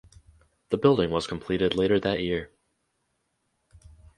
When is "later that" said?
1.75-2.21